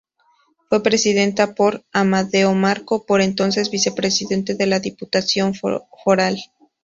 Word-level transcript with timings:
Fue 0.67 0.81
presidida 0.81 1.53
por 1.53 1.85
Amadeo 1.93 2.55
Marco, 2.55 3.05
por 3.05 3.21
entonces 3.21 3.69
vicepresidente 3.69 4.55
de 4.55 4.65
la 4.65 4.79
Diputación 4.79 5.53
Foral. 5.53 6.39